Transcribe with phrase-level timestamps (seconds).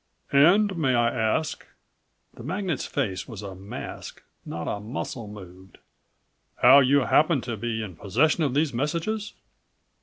[0.33, 1.63] "And may I ask,"
[2.33, 5.77] the magnate's face was a mask, not a muscle moved,
[6.63, 9.33] "how you happened to be in possession of these messages?"